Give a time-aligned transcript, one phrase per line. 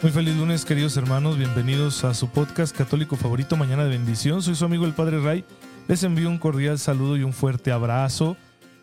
[0.00, 1.36] Muy feliz lunes, queridos hermanos.
[1.36, 4.42] Bienvenidos a su podcast católico favorito, Mañana de Bendición.
[4.42, 5.44] Soy su amigo el Padre Ray.
[5.88, 8.36] Les envío un cordial saludo y un fuerte abrazo.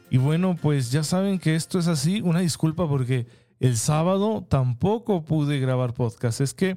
[0.10, 2.20] Y bueno, pues ya saben que esto es así.
[2.20, 3.28] Una disculpa porque
[3.62, 6.42] el sábado tampoco pude grabar podcast.
[6.42, 6.76] Es que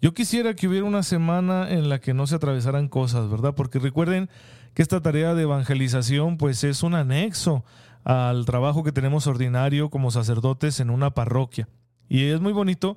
[0.00, 3.54] yo quisiera que hubiera una semana en la que no se atravesaran cosas, ¿verdad?
[3.54, 4.30] Porque recuerden
[4.72, 7.62] que esta tarea de evangelización pues es un anexo
[8.04, 11.68] al trabajo que tenemos ordinario como sacerdotes en una parroquia.
[12.08, 12.96] Y es muy bonito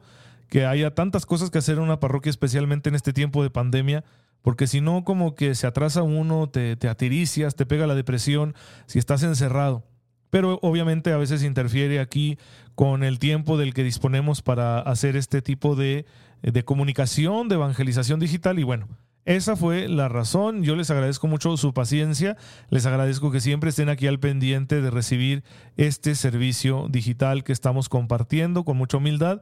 [0.54, 4.04] que haya tantas cosas que hacer en una parroquia, especialmente en este tiempo de pandemia,
[4.44, 8.54] porque si no, como que se atrasa uno, te, te atiricias, te pega la depresión
[8.86, 9.84] si estás encerrado.
[10.30, 12.38] Pero obviamente a veces interfiere aquí
[12.76, 16.06] con el tiempo del que disponemos para hacer este tipo de,
[16.44, 18.60] de comunicación, de evangelización digital.
[18.60, 18.88] Y bueno,
[19.26, 20.64] esa fue la razón.
[20.64, 22.38] Yo les agradezco mucho su paciencia.
[22.70, 25.44] Les agradezco que siempre estén aquí al pendiente de recibir
[25.78, 29.42] este servicio digital que estamos compartiendo con mucha humildad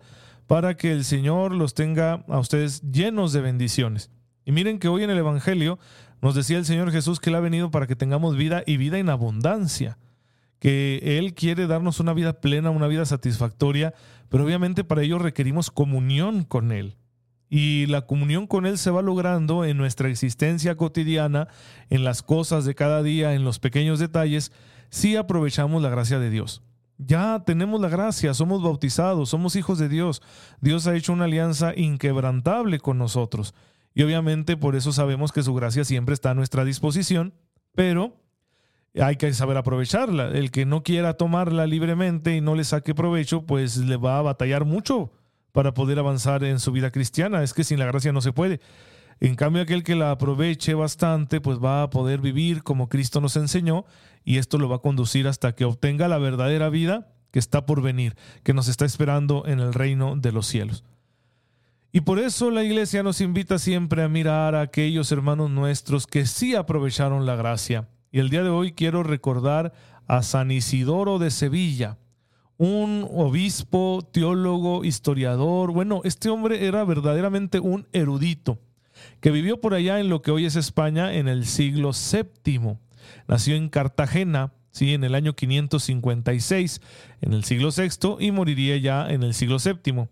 [0.51, 4.11] para que el Señor los tenga a ustedes llenos de bendiciones.
[4.43, 5.79] Y miren que hoy en el Evangelio
[6.21, 8.97] nos decía el Señor Jesús que Él ha venido para que tengamos vida y vida
[8.97, 9.97] en abundancia,
[10.59, 13.93] que Él quiere darnos una vida plena, una vida satisfactoria,
[14.27, 16.97] pero obviamente para ello requerimos comunión con Él.
[17.49, 21.47] Y la comunión con Él se va logrando en nuestra existencia cotidiana,
[21.89, 24.51] en las cosas de cada día, en los pequeños detalles,
[24.89, 26.61] si aprovechamos la gracia de Dios.
[27.03, 30.21] Ya tenemos la gracia, somos bautizados, somos hijos de Dios.
[30.59, 33.55] Dios ha hecho una alianza inquebrantable con nosotros.
[33.95, 37.33] Y obviamente por eso sabemos que su gracia siempre está a nuestra disposición,
[37.73, 38.21] pero
[38.99, 40.29] hay que saber aprovecharla.
[40.29, 44.21] El que no quiera tomarla libremente y no le saque provecho, pues le va a
[44.21, 45.11] batallar mucho
[45.53, 47.41] para poder avanzar en su vida cristiana.
[47.41, 48.61] Es que sin la gracia no se puede.
[49.21, 53.35] En cambio, aquel que la aproveche bastante, pues va a poder vivir como Cristo nos
[53.35, 53.85] enseñó
[54.25, 57.83] y esto lo va a conducir hasta que obtenga la verdadera vida que está por
[57.83, 60.83] venir, que nos está esperando en el reino de los cielos.
[61.91, 66.25] Y por eso la iglesia nos invita siempre a mirar a aquellos hermanos nuestros que
[66.25, 67.89] sí aprovecharon la gracia.
[68.11, 69.71] Y el día de hoy quiero recordar
[70.07, 71.99] a San Isidoro de Sevilla,
[72.57, 75.73] un obispo, teólogo, historiador.
[75.73, 78.57] Bueno, este hombre era verdaderamente un erudito
[79.19, 82.77] que vivió por allá en lo que hoy es España en el siglo VII.
[83.27, 84.93] Nació en Cartagena, ¿sí?
[84.93, 86.81] en el año 556,
[87.21, 90.07] en el siglo VI, y moriría ya en el siglo VII.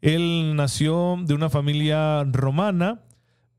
[0.00, 3.00] Él nació de una familia romana,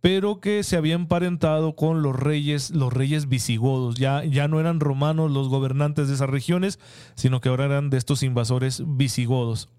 [0.02, 3.96] pero que se había emparentado con los reyes, los reyes visigodos.
[3.96, 6.80] Ya, ya no eran romanos los gobernantes de esas regiones,
[7.16, 9.70] sino que ahora eran de estos invasores visigodos.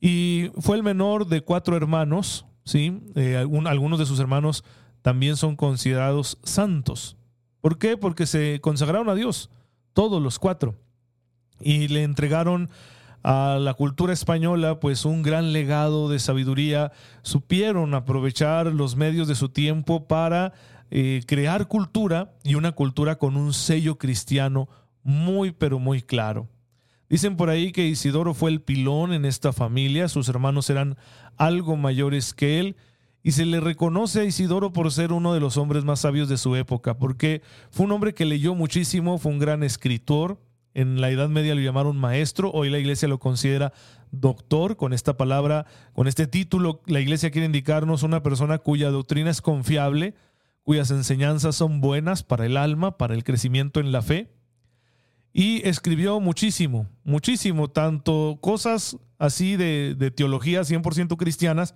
[0.00, 3.00] Y fue el menor de cuatro hermanos, ¿sí?
[3.14, 3.36] Eh,
[3.66, 4.64] algunos de sus hermanos
[5.02, 7.16] también son considerados santos.
[7.60, 7.96] ¿Por qué?
[7.96, 9.50] Porque se consagraron a Dios,
[9.92, 10.74] todos los cuatro,
[11.60, 12.70] y le entregaron
[13.22, 16.92] a la cultura española pues un gran legado de sabiduría,
[17.22, 20.52] supieron aprovechar los medios de su tiempo para
[20.90, 24.68] eh, crear cultura y una cultura con un sello cristiano
[25.02, 26.48] muy pero muy claro.
[27.12, 30.96] Dicen por ahí que Isidoro fue el pilón en esta familia, sus hermanos eran
[31.36, 32.74] algo mayores que él,
[33.22, 36.38] y se le reconoce a Isidoro por ser uno de los hombres más sabios de
[36.38, 40.40] su época, porque fue un hombre que leyó muchísimo, fue un gran escritor,
[40.72, 43.74] en la Edad Media lo llamaron maestro, hoy la iglesia lo considera
[44.10, 49.28] doctor, con esta palabra, con este título, la iglesia quiere indicarnos una persona cuya doctrina
[49.28, 50.14] es confiable,
[50.62, 54.30] cuyas enseñanzas son buenas para el alma, para el crecimiento en la fe
[55.32, 61.74] y escribió muchísimo, muchísimo, tanto cosas así de, teología 100% cristianas,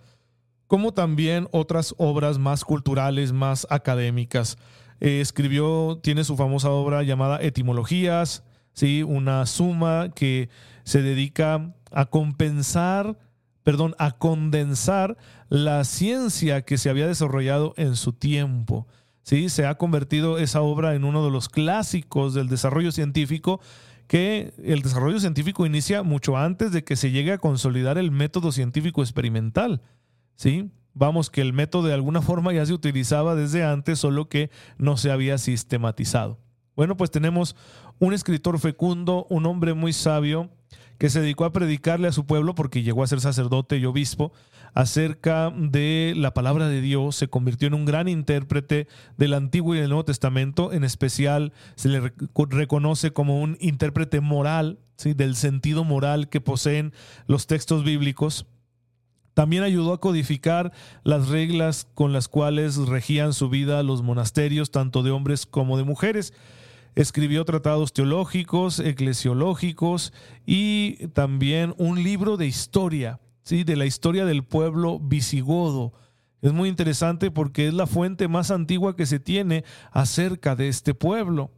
[0.67, 4.59] como también otras obras más culturales, más académicas.
[5.01, 8.43] Eh, escribió, tiene su famosa obra llamada Etimologías,
[8.73, 9.03] ¿sí?
[9.03, 10.49] una suma que
[10.85, 13.19] se dedica a compensar,
[13.63, 15.17] perdón, a condensar
[15.49, 18.87] la ciencia que se había desarrollado en su tiempo.
[19.27, 19.49] ¿Sí?
[19.49, 23.61] Se ha convertido esa obra en uno de los clásicos del desarrollo científico
[24.07, 28.53] que el desarrollo científico inicia mucho antes de que se llegue a consolidar el método
[28.53, 29.83] científico experimental.
[30.37, 30.71] ¿sí?
[30.95, 34.97] Vamos, que el método de alguna forma ya se utilizaba desde antes, solo que no
[34.97, 36.39] se había sistematizado.
[36.77, 37.57] Bueno, pues tenemos
[37.99, 40.51] un escritor fecundo, un hombre muy sabio,
[40.99, 44.33] que se dedicó a predicarle a su pueblo, porque llegó a ser sacerdote y obispo,
[44.77, 48.87] acerca de la palabra de Dios, se convirtió en un gran intérprete
[49.17, 52.13] del Antiguo y del Nuevo Testamento, en especial se le
[52.51, 55.15] reconoce como un intérprete moral, ¿sí?
[55.15, 56.93] del sentido moral que poseen
[57.27, 58.45] los textos bíblicos.
[59.33, 60.73] También ayudó a codificar
[61.05, 65.85] las reglas con las cuales regían su vida los monasterios, tanto de hombres como de
[65.85, 66.35] mujeres.
[66.97, 70.13] Escribió tratados teológicos, eclesiológicos
[70.45, 73.63] y también un libro de historia, ¿sí?
[73.63, 75.93] de la historia del pueblo visigodo.
[76.43, 80.95] Es muy interesante porque es la fuente más antigua que se tiene acerca de este
[80.95, 81.53] pueblo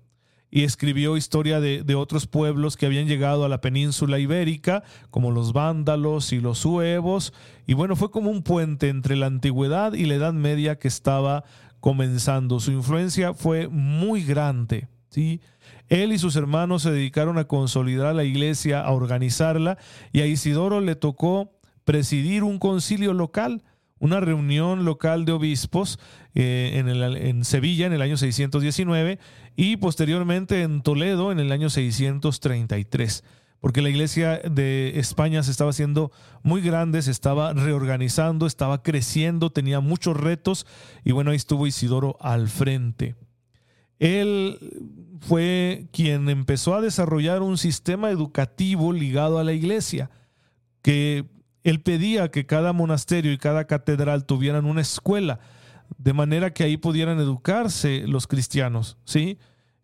[0.51, 5.53] y escribió historia de, otros pueblos que habían llegado a la península ibérica, como los
[5.53, 7.35] vándalos y los suevos,
[7.67, 11.45] y bueno, fue como un puente entre la antigüedad y la Edad Media que estaba
[11.81, 12.61] comenzando.
[12.61, 14.89] Su influencia fue muy grande.
[15.11, 15.43] ¿sí?
[15.89, 19.77] Él y sus hermanos se dedicaron a consolidar la iglesia, a organizarla,
[20.13, 21.58] y a Isidoro le tocó
[21.89, 23.63] presidir un concilio local
[23.99, 25.99] una reunión local de obispos
[26.35, 29.19] eh, en, en, Sevilla en el año 619
[29.57, 33.25] y posteriormente en Toledo en el año 633,
[33.59, 36.13] porque la iglesia de España se estaba haciendo
[36.43, 40.67] muy grande, se estaba reorganizando, estaba creciendo, tenía muchos retos
[41.07, 43.17] y bueno, ahí estuvo Isidoro al frente.
[43.99, 44.59] Él
[45.21, 50.11] fue quien empezó a desarrollar un sistema educativo ligado a la iglesia,
[50.83, 51.38] que
[51.71, 55.41] él pedía que cada monasterio y cada catedral tuvieran una escuela,
[55.97, 59.39] de manera que ahí pudieran educarse los cristianos, ¿sí?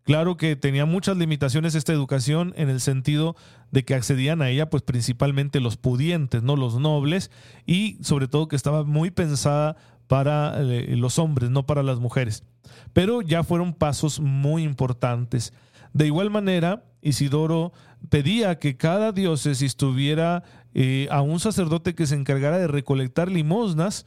[0.05, 3.37] Claro que tenía muchas limitaciones esta educación en el sentido
[3.71, 7.31] de que accedían a ella pues principalmente los pudientes, no los nobles
[7.65, 9.77] y sobre todo que estaba muy pensada
[10.07, 12.45] para eh, los hombres, no para las mujeres.
[12.93, 15.55] Pero ya fueron pasos muy importantes.
[15.95, 17.73] De igual manera, Isidoro
[18.11, 20.43] pedía que cada diócesis tuviera
[20.75, 24.07] eh, a un sacerdote que se encargara de recolectar limosnas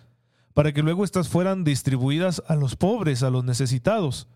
[0.54, 4.28] para que luego éstas fueran distribuidas a los pobres, a los necesitados,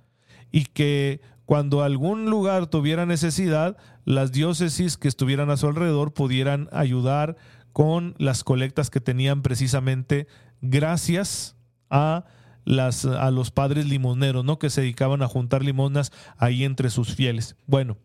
[0.51, 3.75] y que cuando algún lugar tuviera necesidad,
[4.06, 7.36] las diócesis que estuvieran a su alrededor pudieran ayudar
[7.74, 10.28] con las colectas que tenían precisamente
[10.62, 11.56] gracias
[11.89, 12.25] a
[12.63, 14.60] las, a los padres limoneros, ¿no?
[14.60, 17.56] Que se dedicaban a juntar limosnas ahí entre sus fieles.
[17.66, 17.98] Bueno,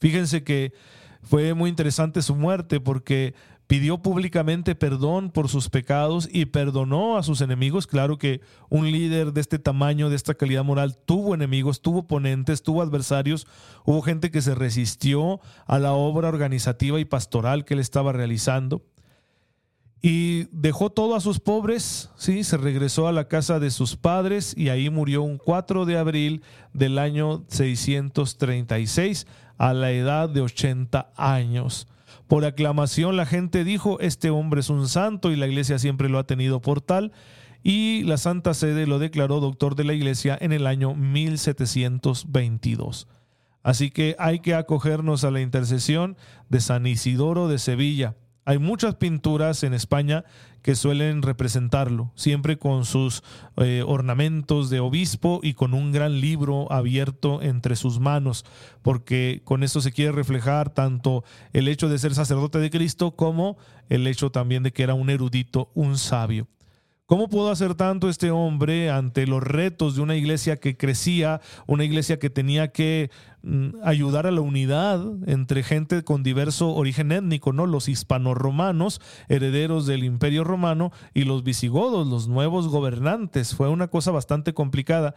[0.00, 0.72] fíjense que
[1.24, 3.34] fue muy interesante su muerte porque
[3.66, 7.86] pidió públicamente perdón por sus pecados y perdonó a sus enemigos.
[7.86, 12.62] Claro que un líder de este tamaño, de esta calidad moral, tuvo enemigos, tuvo oponentes,
[12.62, 13.46] tuvo adversarios,
[13.84, 18.82] hubo gente que se resistió a la obra organizativa y pastoral que él estaba realizando.
[20.02, 24.54] Y dejó todo a sus pobres, sí, se regresó a la casa de sus padres
[24.54, 26.42] y ahí murió un 4 de abril
[26.74, 29.26] del año 636
[29.58, 31.86] a la edad de 80 años.
[32.26, 36.18] Por aclamación la gente dijo, este hombre es un santo y la iglesia siempre lo
[36.18, 37.12] ha tenido por tal,
[37.62, 43.08] y la Santa Sede lo declaró doctor de la iglesia en el año 1722.
[43.62, 46.18] Así que hay que acogernos a la intercesión
[46.50, 50.24] de San Isidoro de Sevilla hay muchas pinturas en España
[50.62, 53.22] que suelen representarlo, siempre con sus
[53.56, 58.46] eh, ornamentos de obispo y con un gran libro abierto entre sus manos,
[58.80, 63.58] porque con esto se quiere reflejar tanto el hecho de ser sacerdote de Cristo como
[63.90, 66.48] el hecho también de que era un erudito, un sabio.
[67.06, 71.84] ¿Cómo pudo hacer tanto este hombre ante los retos de una iglesia que crecía, una
[71.84, 73.10] iglesia que tenía que
[73.42, 77.66] mm, ayudar a la unidad entre gente con diverso origen étnico, ¿no?
[77.66, 83.54] Los hispanorromanos, herederos del Imperio Romano, y los visigodos, los nuevos gobernantes.
[83.54, 85.14] Fue una cosa bastante complicada.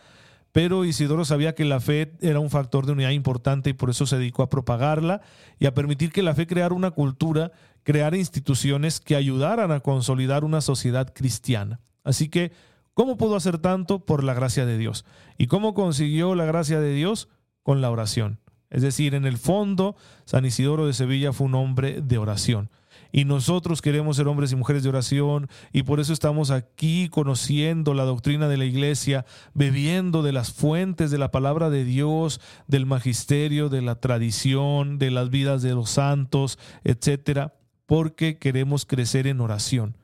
[0.52, 4.06] Pero Isidoro sabía que la fe era un factor de unidad importante y por eso
[4.06, 5.22] se dedicó a propagarla
[5.60, 7.52] y a permitir que la fe creara una cultura
[7.88, 11.80] crear instituciones que ayudaran a consolidar una sociedad cristiana.
[12.04, 12.52] Así que,
[12.94, 14.00] ¿cómo pudo hacer tanto?
[14.00, 15.06] Por la gracia de Dios.
[15.38, 17.30] ¿Y cómo consiguió la gracia de Dios?
[17.64, 18.42] Con la oración.
[18.70, 22.70] Es decir, en el fondo, San Isidoro de Sevilla fue un hombre de oración.
[23.14, 27.94] Y nosotros queremos ser hombres y mujeres de oración y por eso estamos aquí conociendo
[27.94, 32.86] la doctrina de la iglesia, bebiendo de las fuentes de la palabra de Dios, del
[32.86, 37.54] magisterio, de la tradición, de las vidas de los santos, etcétera
[37.88, 39.98] porque queremos crecer en oración.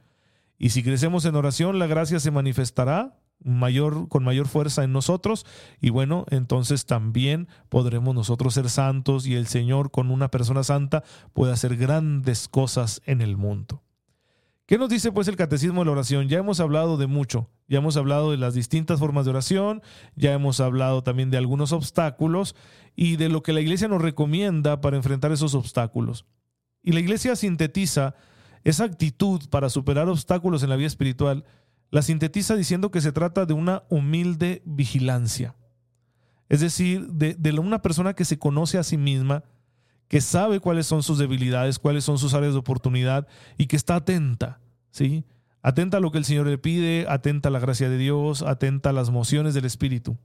[0.57, 5.45] Y si crecemos en oración, la gracia se manifestará mayor, con mayor fuerza en nosotros
[5.81, 11.03] y bueno, entonces también podremos nosotros ser santos y el Señor con una persona santa
[11.33, 13.83] puede hacer grandes cosas en el mundo.
[14.65, 16.29] ¿Qué nos dice pues el catecismo de la oración?
[16.29, 19.81] Ya hemos hablado de mucho, ya hemos hablado de las distintas formas de oración,
[20.15, 22.55] ya hemos hablado también de algunos obstáculos
[22.95, 26.25] y de lo que la iglesia nos recomienda para enfrentar esos obstáculos.
[26.83, 28.15] Y la iglesia sintetiza
[28.63, 31.45] esa actitud para superar obstáculos en la vida espiritual,
[31.91, 35.55] la sintetiza diciendo que se trata de una humilde vigilancia.
[36.49, 39.43] Es decir, de, una persona que se conoce a sí misma,
[40.07, 43.95] que sabe cuáles son sus debilidades, cuáles son sus áreas de oportunidad y que está
[43.95, 44.59] atenta,
[44.91, 45.25] ¿sí?
[45.61, 48.89] Atenta a lo que el Señor le pide, atenta a la gracia de Dios, atenta
[48.89, 50.17] a las mociones del Espíritu.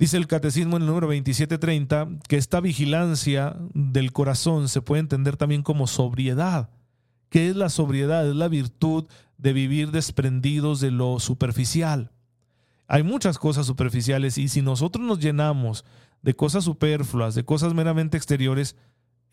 [0.00, 5.36] Dice el Catecismo en el número 2730 que esta vigilancia del corazón se puede entender
[5.36, 6.70] también como sobriedad.
[7.28, 8.26] ¿Qué es la sobriedad?
[8.26, 12.12] Es la virtud de vivir desprendidos de lo superficial.
[12.86, 15.84] Hay muchas cosas superficiales y si nosotros nos llenamos
[16.22, 18.76] de cosas superfluas, de cosas meramente exteriores,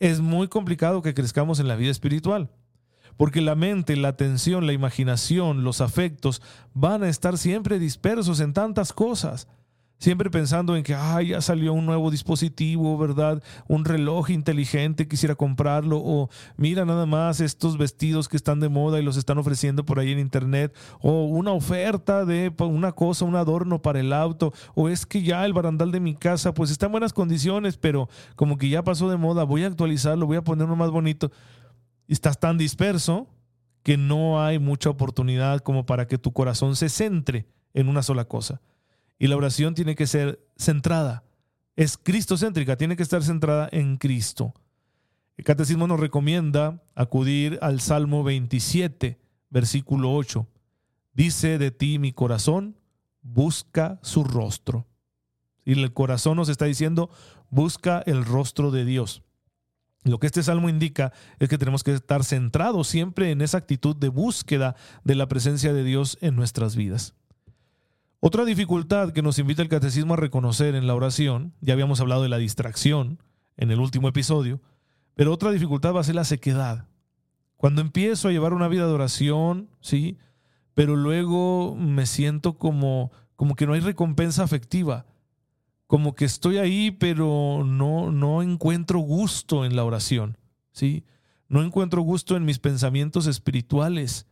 [0.01, 2.49] es muy complicado que crezcamos en la vida espiritual.
[3.15, 6.41] Porque la mente, la atención, la imaginación, los afectos
[6.73, 9.47] van a estar siempre dispersos en tantas cosas
[9.97, 13.41] siempre pensando en que, ay, ya salió un nuevo dispositivo, ¿verdad?
[13.67, 18.99] Un reloj inteligente, quisiera comprarlo, o mira nada más estos vestidos que están de moda
[18.99, 23.35] y los están ofreciendo por ahí en internet, o una oferta de una cosa, un
[23.35, 26.85] adorno para el auto, o es que ya el barandal de mi casa, pues está
[26.85, 30.43] en buenas condiciones, pero como que ya pasó de moda, voy a actualizarlo, voy a
[30.43, 31.31] ponerlo más bonito.
[32.07, 33.27] Y estás tan disperso
[33.83, 38.25] que no hay mucha oportunidad como para que tu corazón se centre en una sola
[38.25, 38.61] cosa.
[39.19, 41.23] Y la oración tiene que ser centrada.
[41.75, 44.53] Es cristocéntrica, tiene que estar centrada en Cristo.
[45.37, 49.19] El catecismo nos recomienda acudir al Salmo 27,
[49.49, 50.47] versículo 8.
[51.13, 52.77] Dice de ti mi corazón,
[53.21, 54.87] busca su rostro.
[55.63, 57.09] Y el corazón nos está diciendo,
[57.49, 59.23] busca el rostro de Dios.
[60.03, 63.95] Lo que este salmo indica es que tenemos que estar centrados siempre en esa actitud
[63.95, 67.13] de búsqueda de la presencia de Dios en nuestras vidas.
[68.19, 72.23] Otra dificultad que nos invita el catecismo a reconocer en la oración, ya habíamos hablado
[72.23, 73.21] de la distracción
[73.57, 74.59] en el último episodio,
[75.13, 76.87] pero otra dificultad va a ser la sequedad.
[77.57, 80.17] Cuando empiezo a llevar una vida de oración, sí,
[80.73, 85.05] pero luego me siento como como que no hay recompensa afectiva,
[85.85, 90.37] como que estoy ahí pero no no encuentro gusto en la oración,
[90.71, 91.05] sí?
[91.49, 94.27] No encuentro gusto en mis pensamientos espirituales.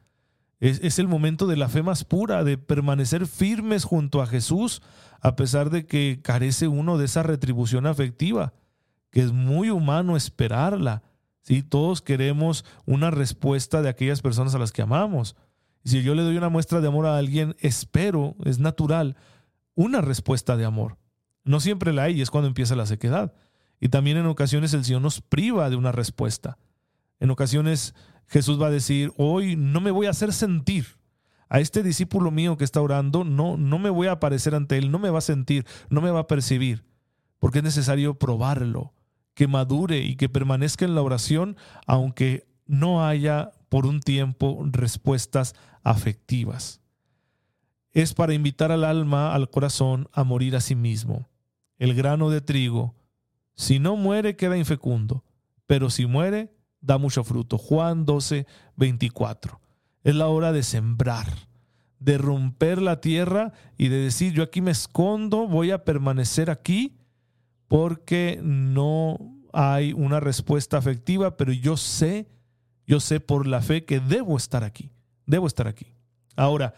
[0.65, 4.81] Es, el momento de la fe más pura, de permanecer firmes junto a Jesús,
[5.21, 8.51] a pesar de que carece uno de esa retribución afectiva,
[9.11, 11.03] que es muy humano esperarla.
[11.43, 11.61] ¿sí?
[11.61, 15.35] Todos queremos una respuesta de aquellas personas a las que amamos.
[15.83, 19.17] Si yo le doy una muestra de amor a alguien, espero, es natural,
[19.75, 20.97] una respuesta de amor.
[21.43, 23.35] No siempre la hay y es cuando empieza la sequedad.
[23.79, 26.57] Y también en ocasiones el Señor nos priva de una respuesta.
[27.19, 27.93] En ocasiones
[28.27, 30.85] Jesús va a decir, hoy no me voy a hacer sentir.
[31.47, 34.91] A este discípulo mío que está orando, no, no me voy a aparecer ante él,
[34.91, 36.85] no me va a sentir, no me va a percibir,
[37.39, 38.93] porque es necesario probarlo,
[39.35, 41.55] que madure y que permanezca en la oración,
[41.85, 45.53] aunque no haya por un tiempo respuestas
[45.83, 46.81] afectivas.
[47.91, 51.29] Es para invitar al alma, al corazón, a morir a sí mismo.
[51.77, 52.95] El grano de trigo,
[53.55, 55.23] si no muere, queda infecundo,
[55.67, 56.53] pero si muere,
[56.85, 57.57] da mucho fruto.
[57.57, 59.59] Juan 12, 24.
[60.03, 61.27] Es la hora de sembrar,
[61.99, 66.95] de romper la tierra y de decir, yo aquí me escondo, voy a permanecer aquí
[67.67, 69.17] porque no
[69.51, 72.27] hay una respuesta afectiva, pero yo sé,
[72.85, 74.91] yo sé por la fe que debo estar aquí,
[75.25, 75.87] debo estar aquí.
[76.35, 76.75] Ahora,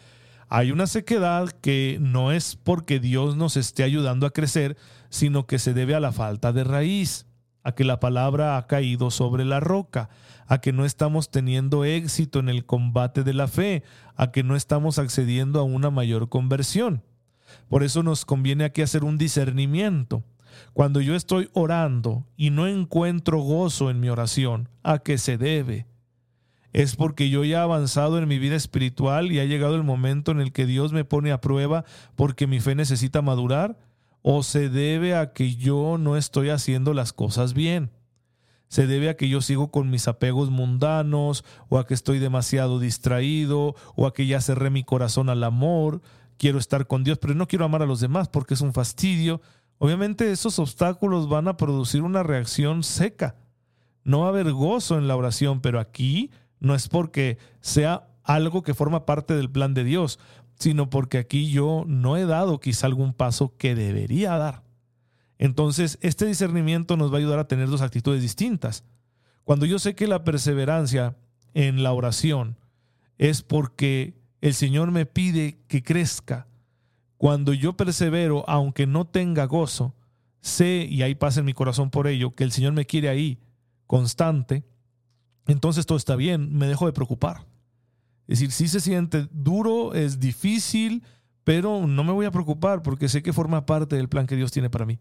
[0.47, 4.77] hay una sequedad que no es porque Dios nos esté ayudando a crecer,
[5.09, 7.26] sino que se debe a la falta de raíz
[7.67, 10.07] a que la palabra ha caído sobre la roca,
[10.47, 13.83] a que no estamos teniendo éxito en el combate de la fe,
[14.15, 17.03] a que no estamos accediendo a una mayor conversión.
[17.67, 20.23] Por eso nos conviene aquí hacer un discernimiento.
[20.71, 25.87] Cuando yo estoy orando y no encuentro gozo en mi oración, ¿a qué se debe?
[26.71, 30.31] Es porque yo ya he avanzado en mi vida espiritual y ha llegado el momento
[30.31, 31.83] en el que Dios me pone a prueba
[32.15, 33.77] porque mi fe necesita madurar
[34.29, 37.91] o se debe a que yo no estoy haciendo las cosas bien.
[38.67, 42.77] Se debe a que yo sigo con mis apegos mundanos, o a que estoy demasiado
[42.77, 46.01] distraído, o a que ya cerré mi corazón al amor,
[46.37, 49.39] quiero estar con Dios, pero no quiero amar a los demás porque es un fastidio.
[49.77, 53.37] Obviamente esos obstáculos van a producir una reacción seca.
[54.03, 58.61] No va a haber gozo en la oración, pero aquí no es porque sea algo
[58.61, 60.19] que forma parte del plan de Dios,
[60.59, 64.63] sino porque aquí yo no he dado quizá algún paso que debería dar.
[65.37, 68.83] Entonces, este discernimiento nos va a ayudar a tener dos actitudes distintas.
[69.43, 71.15] Cuando yo sé que la perseverancia
[71.53, 72.57] en la oración
[73.17, 76.47] es porque el Señor me pide que crezca,
[77.17, 79.95] cuando yo persevero, aunque no tenga gozo,
[80.41, 83.39] sé, y hay paz en mi corazón por ello, que el Señor me quiere ahí,
[83.87, 84.63] constante,
[85.47, 87.45] entonces todo está bien, me dejo de preocupar.
[88.27, 91.03] Es decir, sí se siente duro, es difícil,
[91.43, 94.51] pero no me voy a preocupar porque sé que forma parte del plan que Dios
[94.51, 94.99] tiene para mí.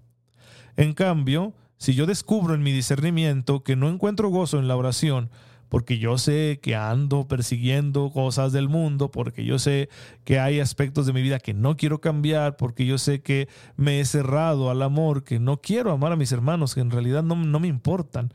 [0.76, 5.30] En cambio, si yo descubro en mi discernimiento que no encuentro gozo en la oración,
[5.68, 9.88] porque yo sé que ando persiguiendo cosas del mundo, porque yo sé
[10.24, 14.00] que hay aspectos de mi vida que no quiero cambiar, porque yo sé que me
[14.00, 17.34] he cerrado al amor, que no quiero amar a mis hermanos, que en realidad no,
[17.34, 18.32] no me importan.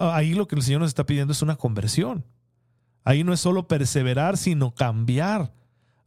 [0.00, 2.24] Ahí lo que el Señor nos está pidiendo es una conversión.
[3.06, 5.52] Ahí no es solo perseverar, sino cambiar.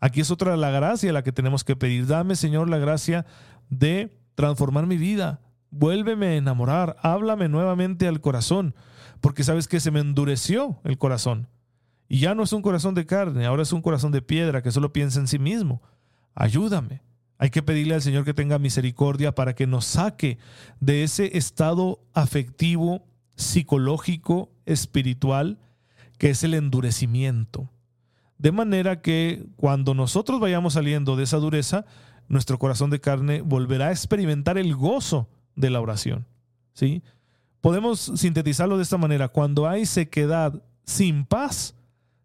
[0.02, 2.06] Aquí es otra la gracia la que tenemos que pedir.
[2.06, 3.26] Dame, Señor, la gracia
[3.70, 5.40] de transformar mi vida.
[5.72, 6.98] Vuélveme a enamorar.
[7.02, 8.76] Háblame nuevamente al corazón
[9.22, 11.48] porque sabes que se me endureció el corazón.
[12.10, 14.72] Y ya no es un corazón de carne, ahora es un corazón de piedra que
[14.72, 15.82] solo piensa en sí mismo.
[16.36, 17.02] Ayúdame.
[17.38, 20.38] Hay que pedirle al Señor que tenga misericordia para que nos saque
[20.82, 23.06] de ese estado afectivo,
[23.38, 25.60] psicológico, espiritual,
[26.20, 27.72] que es el endurecimiento.
[28.38, 31.86] De manera que cuando nosotros vayamos saliendo de esa dureza,
[32.28, 36.28] nuestro corazón de carne volverá a experimentar el gozo de la oración.
[36.74, 37.02] ¿Sí?
[37.62, 39.30] Podemos sintetizarlo de esta manera.
[39.30, 41.76] Cuando hay sequedad sin paz,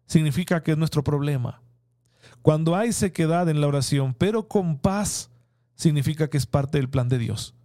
[0.05, 1.61] significa que es nuestro problema.
[2.41, 5.31] Cuando hay sequedad en la oración, pero con paz,
[5.75, 7.55] significa que es parte del plan de Dios.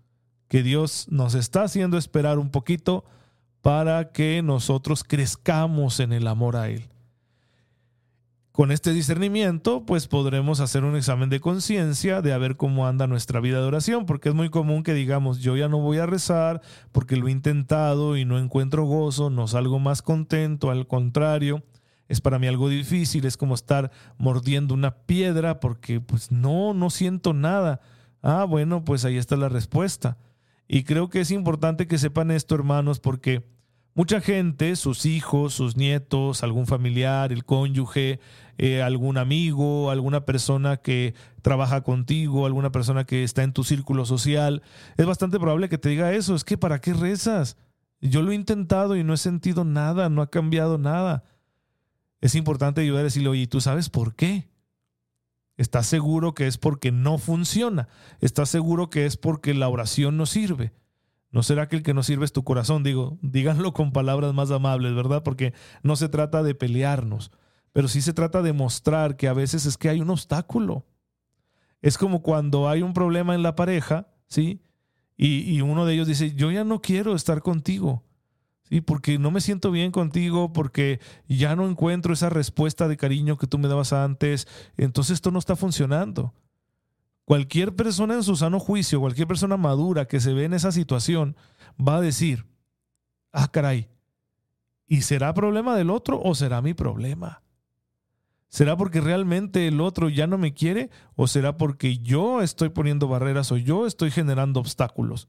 [0.48, 3.04] Que Dios nos está haciendo esperar un poquito
[3.62, 6.88] para que nosotros crezcamos en el amor a Él.
[8.52, 13.06] Con este discernimiento, pues podremos hacer un examen de conciencia de a ver cómo anda
[13.06, 16.06] nuestra vida de oración, porque es muy común que digamos, yo ya no voy a
[16.06, 16.60] rezar
[16.92, 21.62] porque lo he intentado y no encuentro gozo, no salgo más contento, al contrario,
[22.08, 26.90] es para mí algo difícil, es como estar mordiendo una piedra porque pues no, no
[26.90, 27.80] siento nada.
[28.20, 30.18] Ah, bueno, pues ahí está la respuesta.
[30.72, 33.44] Y creo que es importante que sepan esto, hermanos, porque
[33.92, 38.20] Mucha gente, sus hijos, sus nietos, algún familiar, el cónyuge,
[38.56, 44.06] eh, algún amigo, alguna persona que trabaja contigo, alguna persona que está en tu círculo
[44.06, 44.62] social,
[44.96, 47.56] es bastante probable que te diga eso, es que ¿para qué rezas?
[48.00, 51.24] Yo lo he intentado y no he sentido nada, no ha cambiado nada.
[52.20, 54.49] Es importante ayudar a decirle, oye, ¿tú sabes por qué?
[55.60, 57.86] ¿Estás seguro que es porque no funciona?
[58.20, 60.72] ¿Estás seguro que es porque la oración no sirve?
[61.32, 62.82] ¿No será que el que no sirve es tu corazón?
[62.82, 65.22] Digo, díganlo con palabras más amables, ¿verdad?
[65.22, 67.30] Porque no se trata de pelearnos,
[67.74, 70.86] pero sí se trata de mostrar que a veces es que hay un obstáculo.
[71.82, 74.62] Es como cuando hay un problema en la pareja, ¿sí?
[75.14, 78.02] Y, y uno de ellos dice, yo ya no quiero estar contigo,
[78.70, 78.80] ¿sí?
[78.80, 83.46] Porque no me siento bien contigo, porque ya no encuentro esa respuesta de cariño que
[83.46, 86.32] tú me dabas antes, entonces esto no está funcionando.
[87.24, 91.36] Cualquier persona en su sano juicio, cualquier persona madura que se ve en esa situación,
[91.78, 92.46] va a decir,
[93.32, 93.88] ah, caray,
[94.86, 97.42] ¿y será problema del otro o será mi problema?
[98.48, 103.06] ¿Será porque realmente el otro ya no me quiere o será porque yo estoy poniendo
[103.06, 105.28] barreras o yo estoy generando obstáculos?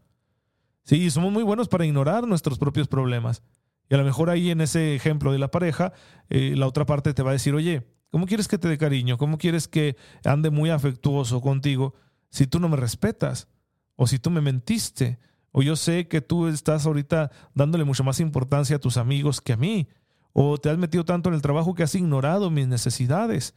[0.83, 3.43] Sí, somos muy buenos para ignorar nuestros propios problemas.
[3.89, 5.93] Y a lo mejor ahí en ese ejemplo de la pareja,
[6.29, 9.17] eh, la otra parte te va a decir, oye, ¿Cómo quieres que te dé cariño?
[9.17, 11.95] ¿Cómo quieres que ande muy afectuoso contigo
[12.29, 13.47] si tú no me respetas?
[13.95, 15.17] O si tú me mentiste.
[15.53, 19.53] O yo sé que tú estás ahorita dándole mucha más importancia a tus amigos que
[19.53, 19.87] a mí.
[20.33, 23.55] O te has metido tanto en el trabajo que has ignorado mis necesidades.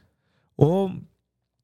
[0.55, 0.89] O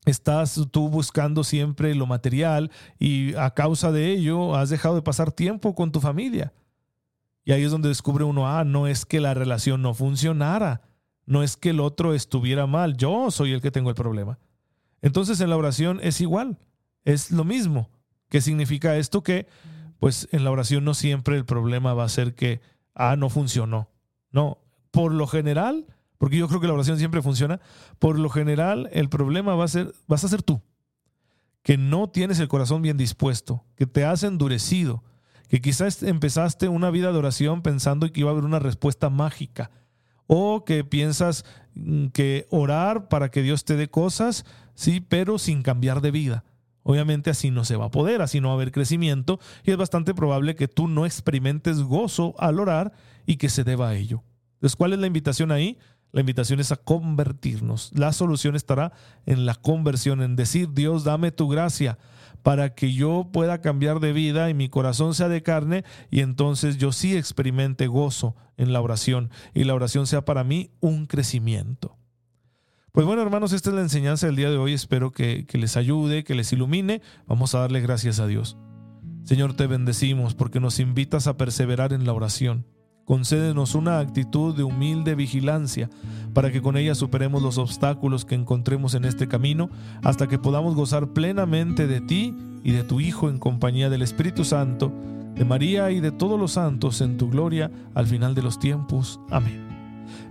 [0.06, 5.32] estás tú buscando siempre lo material y a causa de ello has dejado de pasar
[5.32, 6.54] tiempo con tu familia.
[7.44, 10.82] Y ahí es donde descubre uno, ah, no es que la relación no funcionara,
[11.26, 14.40] no es que el otro estuviera mal, yo soy el que tengo el problema.
[15.02, 16.60] Entonces en la oración es igual,
[17.04, 17.90] es lo mismo.
[18.30, 19.24] ¿Qué significa esto?
[19.24, 19.48] Que
[20.00, 22.62] pues en la oración no siempre el problema va a ser que,
[22.96, 23.90] ah, no funcionó.
[24.32, 24.60] No,
[24.90, 25.86] por lo general,
[26.22, 27.60] porque yo creo que la oración siempre funciona,
[27.98, 30.62] por lo general el problema va a ser, vas a ser tú,
[31.64, 35.04] que no tienes el corazón bien dispuesto, que te has endurecido,
[35.48, 39.72] que quizás empezaste una vida de oración pensando que iba a haber una respuesta mágica
[40.28, 45.64] o que piensas mm, que orar para que Dios te dé cosas, sí, pero sin
[45.64, 46.44] cambiar de vida.
[46.84, 49.78] Obviamente así no se va a poder, así no va a haber crecimiento y es
[49.78, 52.94] bastante probable que tú no experimentes gozo al orar
[53.26, 54.24] y que se deba a ello.
[54.62, 55.80] Entonces, ¿cuál es la invitación ahí?
[56.12, 57.91] La invitación es a convertirnos.
[57.93, 58.91] La solución estará
[59.26, 61.97] en la conversión, en decir, Dios, dame tu gracia
[62.43, 66.78] para que yo pueda cambiar de vida y mi corazón sea de carne y entonces
[66.78, 71.97] yo sí experimente gozo en la oración y la oración sea para mí un crecimiento.
[72.91, 74.74] Pues bueno, hermanos, esta es la enseñanza del día de hoy.
[74.74, 77.02] Espero que, que les ayude, que les ilumine.
[77.26, 78.58] Vamos a darle gracias a Dios.
[79.24, 82.65] Señor, te bendecimos porque nos invitas a perseverar en la oración
[83.12, 85.89] concédenos una actitud de humilde vigilancia
[86.34, 89.69] para que con ella superemos los obstáculos que encontremos en este camino
[90.02, 94.45] hasta que podamos gozar plenamente de ti y de tu Hijo en compañía del Espíritu
[94.45, 94.93] Santo,
[95.36, 99.19] de María y de todos los santos en tu gloria al final de los tiempos.
[99.30, 99.60] Amén.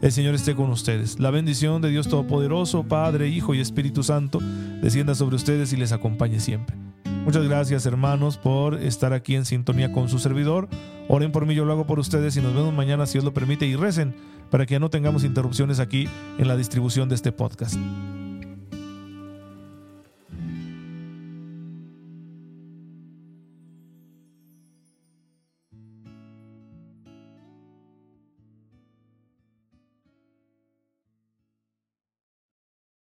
[0.01, 1.21] El Señor esté con ustedes.
[1.21, 4.39] La bendición de Dios Todopoderoso, Padre, Hijo y Espíritu Santo,
[4.81, 6.90] descienda sobre ustedes y les acompañe siempre.
[7.25, 10.69] Muchas gracias hermanos por estar aquí en sintonía con su servidor.
[11.09, 13.35] Oren por mí, yo lo hago por ustedes y nos vemos mañana si Dios lo
[13.35, 14.15] permite y recen
[14.51, 17.77] para que no tengamos interrupciones aquí en la distribución de este podcast.